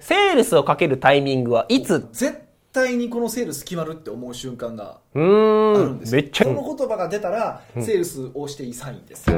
[0.00, 2.08] セールスをかけるタイミングはいつ？
[2.12, 2.40] 絶
[2.72, 5.22] 対にこのセールス決まるって思う瞬間がうあ
[5.78, 6.22] るんですよ。
[6.22, 6.44] めっちゃ。
[6.44, 9.30] この言葉が出たら、セールスをしていいサインです。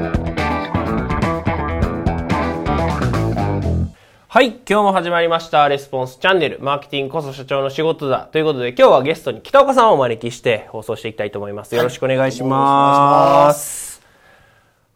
[4.27, 5.67] はい今日も始まりました。
[5.67, 6.59] レスポンスチャンネル。
[6.61, 8.29] マーケティングこそ社長の仕事だ。
[8.31, 11.75] ということで今日はゲストに北岡さんをお招きして放送していきたいと思います。
[11.75, 13.95] よろしくお願いします。
[13.95, 14.00] はい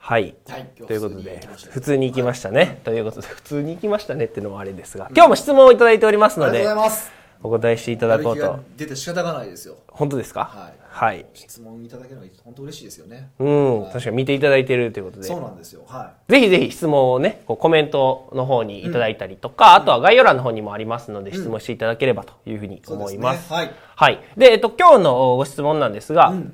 [0.07, 0.35] はい、
[0.85, 2.79] ということで、普普通に行きましたね。
[2.83, 7.11] ということで、普通に行きましたねっていうのもあれですが、今日も質問をいただいておりますのでありがとうござい、ます。
[7.41, 8.59] お答えしていただこうと。
[8.77, 9.77] 出て仕方がないですよ。
[9.87, 10.45] 本当ですか？
[10.45, 11.25] はいはい。
[11.33, 13.31] 質問いただけるのが本当嬉しいですよね。
[13.39, 15.81] うん、確かに見ていただいているということでそう、なんですよ。
[15.87, 22.83] はぜひぜひ質問をね、こうコメントの方にいただいたりとか、あとは概要欄の方にもありますので、質問していただければというふうに。
[22.87, 23.51] 思います。
[23.51, 23.71] はい。
[23.95, 24.21] はい。
[24.37, 26.53] で、えっと、今日のご質問なんですが、ん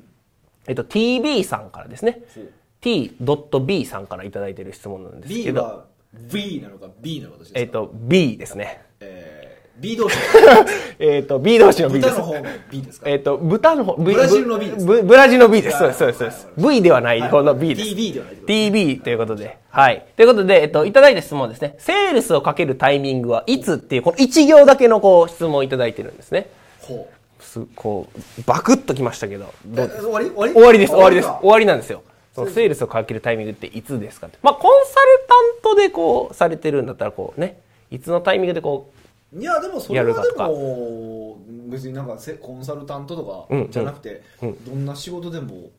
[0.66, 2.50] えっと、TB さんからですねそう。
[2.82, 7.44] t.b さんからいただいている質問なんです B けど、は V なのか B なのか？
[7.54, 8.82] えっと、B ですね。
[9.00, 10.16] えー、B 同士。
[10.98, 12.26] えっと、B 同士の B です豚の。
[12.26, 13.08] 方の B ですか？
[13.08, 15.78] えっと、豚の方、ブブラジルの B ですブブラジルの B です。
[15.78, 16.70] そうです、そうですそうですは。
[16.70, 17.90] V ではない方の B です。
[17.90, 19.56] TB ではない TB ということで。
[19.70, 20.04] はい。
[20.16, 21.76] ということで、えっと、いただいた質問ですね。
[21.78, 26.48] セールスをかけるタイミングはいつっていう、この一行だけのこう、質問をいただいてるんですね。
[26.80, 27.08] ほ
[27.40, 30.30] す、こう、バクッときましたけど、終わり？
[30.30, 30.52] 終わり？
[30.52, 31.28] 終わりです、終わりです。
[31.28, 32.02] か終わりなんですよ。
[32.34, 34.38] そのセールスをかけるタイミングっていつですかって。
[34.42, 35.26] まあ、コンサル
[35.62, 38.90] タントでこう、されてるんだったらこうね、いつのタイミングでこ
[39.38, 44.64] いやでもそれはでも別になんかせコンサルタントとかうんじゃなくて、うん。
[44.64, 45.70] どんな仕事でも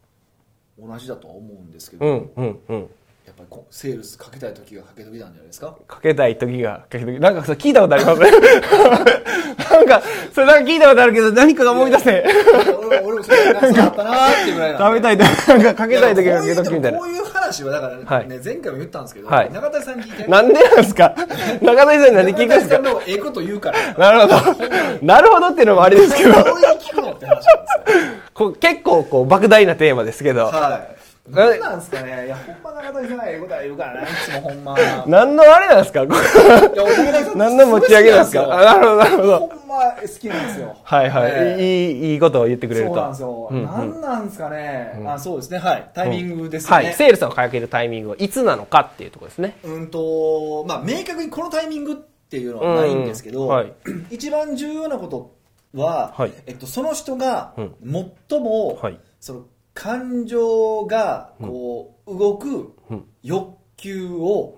[0.80, 2.90] 同じだとは思うんですけう、ど、うん、うん、うん。
[3.50, 5.76] ぱりセールスかけたい時がかけ時なんじゃないですか？
[5.88, 7.20] かけたい時が、かけ時。
[7.20, 8.22] なんかそれ聞いたことあります？
[8.22, 8.32] ね。
[9.74, 10.02] なんか、
[10.34, 12.26] それなんか聞いたことあるけど、何かが思い出せ。
[12.88, 16.98] 俺俺もそれなんかそうだったなーっていうぐらいな食べたい時、なんかかけたい時がかけ時みたいな。
[17.00, 17.10] こう。
[17.10, 18.28] いう話はだからね、はい。
[18.28, 19.52] 前回も言ったんですけど、はい。
[19.52, 20.28] 中谷さんに聞いて。
[20.30, 21.14] なんでなんですか？
[21.62, 22.78] 中谷さんになんで聞くんですか？
[22.78, 23.94] 中谷さんのええこと言うから。
[23.98, 24.36] なるほど。
[25.06, 27.54] なるほどっていうのもあれですけど、どういう聞くのって話なんですよ。
[28.34, 34.76] こう結構こう莫大なテーマですけど、はい何なんですかねいやほんま中谷さんがええことは言うからねいつもほんま
[35.08, 36.04] 何のあれなんですか？
[37.36, 39.40] 何の持ち上げなんですかあなるほど、なるほど。
[39.40, 40.76] ほんま好きなんですよ。
[40.84, 41.32] はいはい。
[41.32, 42.94] ええいい、いいことを言ってくれると。
[42.94, 43.48] そうなんですよ。
[43.52, 45.60] うんうんなんなんですかね、あ、そうですね。
[45.60, 45.90] はい。
[45.94, 46.86] タイミングですよね。
[46.86, 46.94] はい。
[46.94, 49.56] セールスをかけるタイミングはいつなのかっていうところですね。
[49.64, 53.72] うんと、まあ、明確にこのタイミングっていうのはないんですけど、うんはい
[54.12, 55.32] 一番重要なこと
[55.74, 57.76] は、はいえっと、その人がうん
[58.30, 59.42] 最も、はいその
[59.74, 63.06] 感情がこう動くうん。
[63.24, 64.58] 欲求を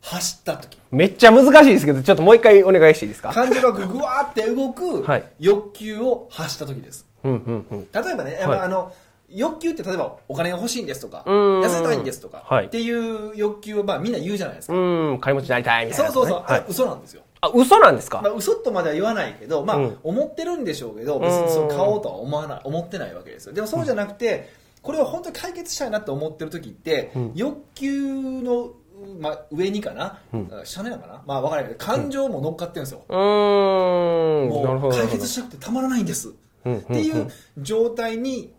[0.00, 3.32] 走った時、めっちゃ難しいですけど、ちょっともう一回お願いしていいですか？
[3.32, 5.24] 感情がぐわーって動く はい。
[5.40, 7.06] 欲求を走った時です。
[7.24, 7.88] うんうんうん。
[7.92, 8.92] 例えばね、あの
[9.28, 11.60] 欲求って例えばお金が欲しいんですとかうん。
[11.60, 12.66] 痩せたいんですとか、はい。
[12.66, 16.60] っていう欲求をまあみんな言うじゃないですか、うん、金持ちになりたいみたいな、そうそうそう、はい。
[16.60, 16.64] あ。
[16.68, 18.20] 嘘なんですよ、あ、嘘なんですか？
[18.22, 19.98] まあ、嘘とまでは言わないけど、まあうん。
[20.02, 23.52] 思ってるんでしょうけど別にそう買おうとは思わない思ってないわけですよ。
[23.54, 24.50] でもそうじゃなくて、
[24.82, 27.32] これを本当に解決したいなって思ってる時って、うん。
[27.34, 28.72] 欲求の、
[29.20, 30.50] まあ、上にかな、うん。
[30.64, 31.22] 下なのかな？
[31.26, 34.48] まあ分からないけど感情も乗っかってるんですよ、うーん。
[34.48, 38.52] もう解決したくてたまらないんです、っていう状態に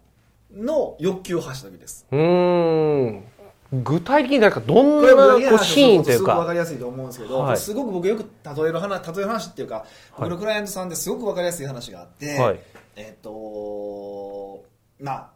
[0.53, 2.05] の欲求を発した時です。
[2.11, 3.23] うーん。
[3.73, 6.53] 具体的になんかどんなこうシーンというすごく分かか。
[6.53, 7.57] りやすいと思うんですけど、はい。
[7.57, 9.85] すごく僕よく例える話例える話っていうか、はい。
[10.19, 12.59] 僕のクライアントさんですごく分かりやすい話があって、はい。
[12.95, 14.63] えっ、と
[14.99, 15.29] まあ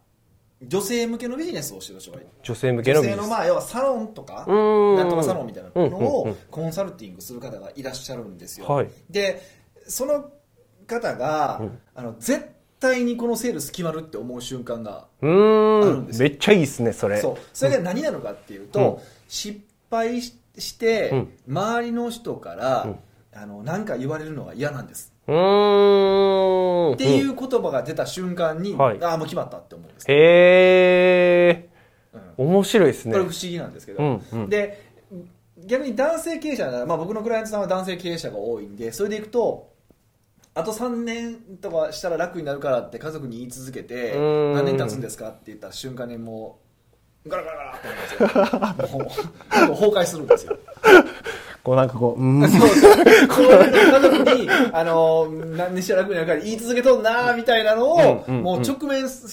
[0.61, 2.21] 女性向けのビジネスをしてる人がい。
[2.21, 3.29] る女性向けの女性ビジネス。
[3.29, 8.89] のまあ要はサロンとかなんとかサロンみたいなのうんうんうをんコンサルティングする方がいらっしゃるんですよ、はい。
[9.09, 9.41] で
[9.87, 10.31] その
[10.87, 11.79] 方が、うん。
[11.95, 12.49] あの絶対
[13.03, 15.85] にこのセールス決まるって思う瞬間がうあ。
[15.85, 17.19] るんですめっちゃいいですね、それ。
[17.19, 17.37] そう。
[17.53, 19.03] それが何なのかっていうと、うん。
[19.27, 19.59] 失
[19.89, 21.29] 敗しして、うん。
[21.47, 22.95] 周りの人から、うん。
[23.33, 26.93] あのなんか言われるのが嫌なんです、うーん。
[26.95, 29.01] っていう言葉が出た瞬間に、はい。
[29.01, 31.69] ああもう決まったって思うんです、へ
[32.13, 32.19] うん。
[32.21, 32.23] ー。
[32.37, 33.13] 面白いですね。
[33.13, 33.23] これ。
[33.23, 34.49] 不思議なんですけど、うんうん。
[34.49, 34.91] で
[35.65, 39.70] 逆に男性経営者なら、まあ、僕のクライアントさんは男性経営者が多いんでそれでいくと
[40.53, 44.53] あと3年とかしたら楽になるからって家族に言い続けてうん。
[44.53, 46.59] 何年経つんですかって言った瞬間にも
[47.25, 48.99] うガラガラガラってなるんですよ。
[48.99, 50.57] もう崩壊するんですよ
[51.63, 52.49] こうなんかこう、うーん。
[52.49, 52.95] そうそう。
[53.27, 59.27] こういう家族に、あの、何にしたら楽になるから言い続けとんなみたいなのを、うんうんもう直面す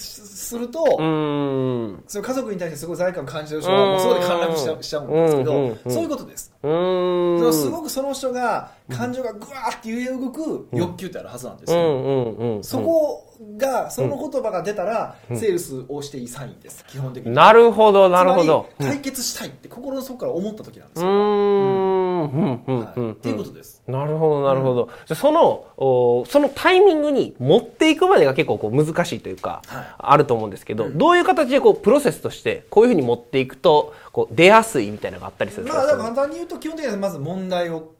[0.49, 2.03] すると、うーん。
[2.07, 6.53] その家族に対してすごい罪悪感を感じてる人は、もうそこで陥落しちゃうしちゃうんですけど、うんうんうんそういうことです。
[6.61, 7.53] うーん。
[7.53, 11.79] すごくその人が、感情がぐわーって揺れ動く欲求ってあるはずなんですよ。
[11.79, 12.63] うんうんうん。
[12.63, 13.25] そこ
[13.57, 17.33] が、その言葉が出たら、セールスをしていいサインです、基本的に。
[17.33, 18.67] なるほど、なるほど。
[18.77, 21.11] つまり解決したいって心の底から思った時なんですうよ。
[21.11, 21.88] ーん。
[22.23, 23.07] うん、うん、うん。
[23.07, 23.81] はいっていうことです。
[23.87, 24.89] なるほど、なるほど。
[25.05, 37.93] じゃあその、おそのタイミングに持っていくまでが結構こう難しいというか、はいあると思うんですけど、どういう形でこうプロセスとして、こういうふうに持っていくと、こう出やすいみたいなのがあったりするんですまあ、だからか簡単に言うと基本的にはまず問題を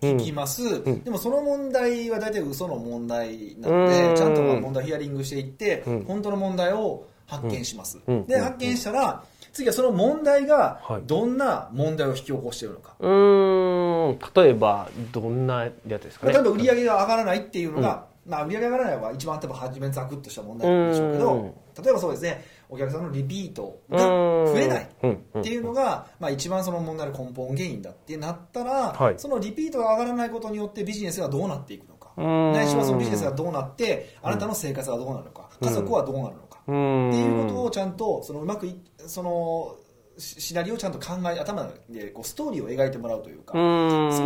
[0.00, 8.16] 聞きます、でもその問題は大体嘘の問題なのうんでちゃんとまあ問題をヒアリングしていって、ん本当の問題を発見します、うん。
[8.16, 8.26] うん。
[8.26, 11.02] で発見したら次はその問題がはい。
[11.06, 16.32] どんな問題を引き起こしているのか、うーん、例えば、どんなやつですかね。
[16.34, 21.42] 例えば売り上げが上がらないっていうのが、まあ、売り上げが上がらないは一番多分初めざくっとした問題なんでしょうけど、うん。
[21.82, 22.44] 例えばそうですね。
[22.68, 25.12] お客さんのリピートが増えないうん。
[25.38, 29.14] っていうのが、まあ、一番その問題の根本原因だってなったら、はい。
[29.16, 32.10] そのリピートが上がらないことによってビジネスがどうなっていくのか。
[32.16, 32.52] うん。
[32.52, 35.48] ないしはそのビジネスがどうなってあなたの生活がどうなるのか。
[35.60, 36.45] 家族はどうなるのか、うん。
[36.66, 39.76] っていうことをちゃんとそのうまくいその
[40.18, 44.12] シシナリオをちゃんと考え頭でこうストーリーを描いてもらうというか、うん。
[44.12, 44.22] そ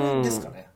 [0.50, 0.68] れ。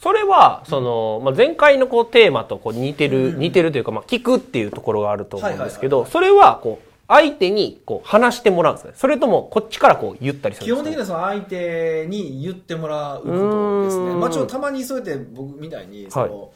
[0.00, 8.92] それは、その、まあ、前回のこうテーマとこう似てる、似てるというか、まあ、聞くっていうところがあると思うんですけど、それは、こう、相手にこう話してもらうんですね。
[8.94, 14.04] それとも、こっちからこう言ったりす基本るんですか、的にはその相手に言ってもらうことですね。
[14.12, 14.20] うん。
[14.20, 16.52] まあちょっとたまにそうやって僕みたいに、その、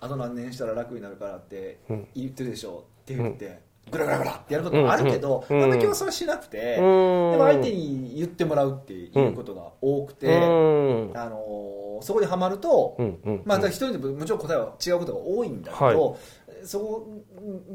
[0.00, 1.78] あと何年したら楽になるからって
[2.14, 3.60] 言ってるでしょって言って、
[3.90, 5.58] ぐらぐらぐらってやることもあるけど、うん。
[5.60, 6.84] まあ今日はそれはしなくて、でうん。
[7.38, 11.12] も相手に言ってもらうっていうことが多くて、うん。
[11.14, 12.96] あのーそこにはまると、
[13.44, 15.96] まあ、一人でももちろん答えは違うことが多いんだけど、はい。
[16.64, 17.08] そこ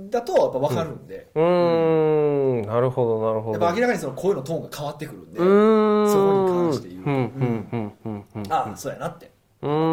[0.10, 3.52] だとやっぱ分かるんで、うーん、なるほど、なるほど。
[3.52, 5.40] やっぱ明らかにその声のトーンが変わってくるんで。
[5.40, 8.56] そこに関して言うと。
[8.56, 9.32] ああそうやなって。
[9.62, 9.93] うーん。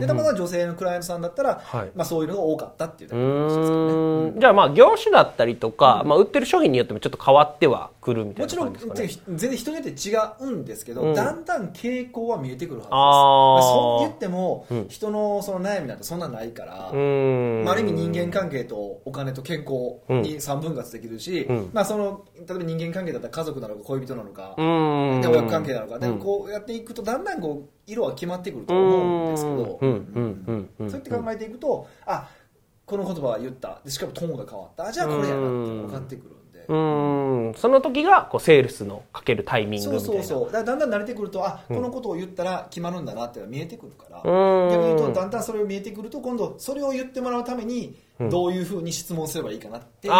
[0.00, 1.90] でたまたま女性のクライアントさんだったら、はい。
[1.94, 4.40] まあ、そういうのが多かったっていうだうけの話ですけどね、ーん。
[4.40, 8.96] じゃあまあ業種だったりとか、まあ売ってる商品によってもちょっと変わってはくるみたいなもちろん。
[8.96, 10.14] 全然人によって違
[10.46, 11.14] うんですけど、うん。
[11.14, 13.62] だんだん傾向は見えてくるはずですあー。
[13.62, 14.86] そう言っても、うん。
[14.88, 16.72] 人のその悩みなんてそんなないから。
[16.72, 16.92] まあ、あ
[17.74, 21.70] る意味人間関係とお金と健康に三分割できるし、うん。
[21.72, 24.54] まあ、その例えば人間関係だったら家族なのか恋人なのか。
[24.56, 24.62] で
[25.28, 29.86] 親子関係なのか、でうんこうやっていくとだんだんこう色は決まってくると思うんですけど、そ
[30.86, 32.28] うやって考えていくとあ
[32.86, 33.80] この言葉は言った。
[33.84, 34.86] でしかもトーンが変わった。
[34.86, 36.64] あじゃあこれやなって分かってくるんで。
[36.68, 37.54] うーん。
[37.54, 40.00] その時が、こう、セールスのかけるタイミングみたいな。
[40.00, 40.52] そうそうそう。
[40.52, 44.70] だんだん慣れてくるとあこのことを言ったら決まるんだなっていうのが見えてくるから、うん。
[44.70, 50.14] 逆に言うとだんだんそれを見えてくると今度それを言ってもらうためにどういうふうに質問すればいいかなっていう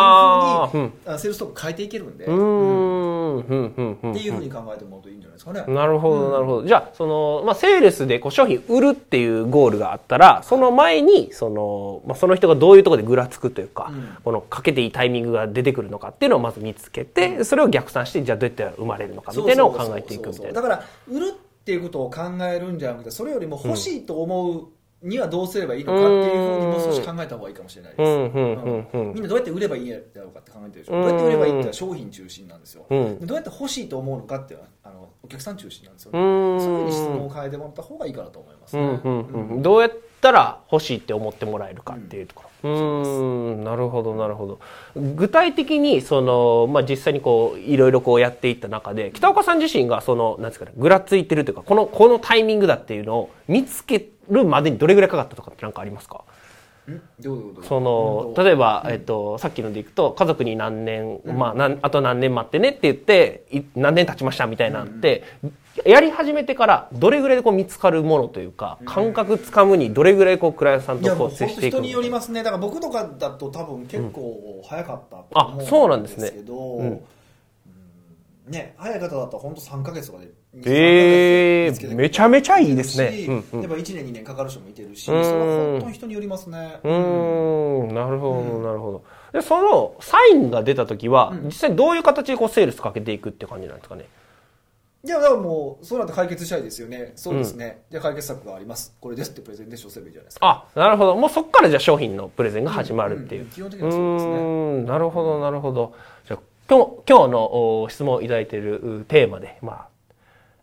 [0.70, 2.36] ふうにセールストーク変えていけるんで、うーん。
[2.36, 4.12] うん、うん、うん。
[4.12, 5.64] っていうふうに考えてもらうといいんじゃないですかね。
[5.66, 6.66] なるほど、なるほど。
[6.66, 20.52] じゃあ、その、まあ、セールスでこう商品売るっていうゴールがあったら、その前に、その、まあ、その人がどういうところでぐらつくというか、うんこのかけていいタイミングが出てくるのかっていうのをまず見つけて、それを逆算して、じゃあどうやって生まれるのかみたいなのを考えていくみたいな。
[20.52, 24.68] だから売るっていうことを考えるんじゃなくてそれよりも欲しいと思う
[25.02, 30.96] にはどうすればいいのかっていうふうにもう少し考えた方がいいかもしれないです、みんなどうやって売ればいいんだろうかって考えてるでしょ。
[30.96, 31.02] うん。
[31.02, 36.60] どうやって売ればいいって商品中心なんですよ、うんでどうやって欲しいと思うのかっていうのはあのお客さん中心なんですよ、うーん。
[36.60, 39.90] そういうふうに質問を変えてもらった方がいいかなと思いますね、うんうんうん、どうやっ
[40.20, 42.46] たら欲しいって思ってもらえるかっていうところ。
[42.62, 44.60] うーんなるほどなるほど。
[44.96, 56.24] 具体的にその、まあ、実際にこういろいろこうやっていった中で北岡さん自身がそのなんですかねぐらついてるというかこのこのタイミングだっていうのを見つけるまでにどれぐらいかかったとかって何かありますか？
[57.62, 58.40] そのう？
[58.40, 65.24] ん例えば、えっと、さっきのでいくと家族に何年、まあなんあと何年待ってねって言ってい何年経ちましたみたいなんて、
[65.84, 72.42] やり始めてからどれぐらいでこう見つかるものというか感覚つかむにどれぐらいこうクライアントさんとこう接していく人によりますね。
[72.42, 76.86] だから僕とかだと多分結構早かったとあ思そうなんですねけど、うん。
[76.86, 77.02] うんね
[78.76, 83.26] 早い方だったら本当3か月とかでえ2 3ヶ月で見つけてー、めちゃめちゃいいですしね。
[83.28, 83.60] うんうん。
[83.62, 89.04] やっぱ1年2年かかる人もいてるし、うんそれは本当に人によりますね、うーんなるほど、なるほど。
[89.32, 94.06] で、そのサインが出た時は、実際どういう形でこうセールスかけていくって感じなんですかね？
[95.04, 97.12] いやだからもうそうなって解決したいですよね。
[97.14, 98.96] そうですね、じゃあ解決策があります。
[99.00, 100.66] これですってプレゼンテーションすればいいじゃないですか。
[100.74, 101.14] あ、なるほど。
[101.14, 103.44] もうそこからじゃあ商品のプレゼンが始まるっていう。
[103.44, 104.82] んん基本的うにはそうですね。
[104.82, 105.92] なるほど、なるほど。
[106.26, 109.88] じゃあ今日、今日のお質問をいただいているうテーマで、まあ、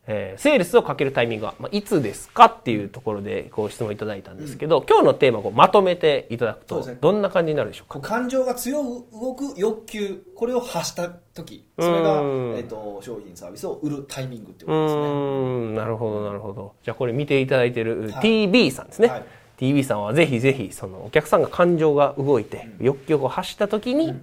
[0.05, 8.01] えーセールスをかけるタイミングは、まあ、いつですかっていうところでご質問いただいたんですけど、今日のテーマをまとめていただくとどんな感じになるでしょうか？
[8.01, 15.01] 感情が強く動く欲求これを発した時それが、うんえっと商品サービスを売るタイミングっていううことですね。
[15.01, 15.05] ー
[15.71, 15.75] ん。
[15.75, 16.73] なるほどなるほど。
[16.83, 18.49] じゃあこれ見ていただいているはい。
[18.49, 19.23] TB さんですね、はい。
[19.57, 24.13] TB さんはぜひぜひそのお客さんが感情が動いて欲求を発した時に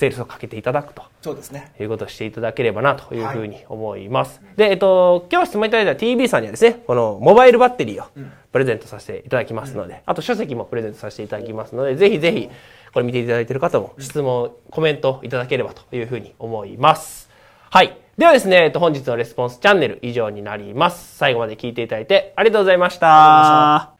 [0.00, 4.40] セールスをかけていただくとそうですねいうことをしていただければなというふうに思います。
[4.56, 8.06] で、えっと、今日質問いただいた TB さんにはですね、このモバイルバッテリーを
[8.50, 12.48] プレゼントさせていただきますので、あと書籍もプレゼントさせていただきますので、ぜひぜひ、
[12.94, 17.28] これ見ていただいている方も質問、コメントいただければというふうに思います。
[17.68, 17.98] はい。
[18.16, 21.16] ではですね、えっと、本日のレスポンスチャンネル以上になります。
[21.18, 23.99] 最後まで聞いていただいてありがとうございました。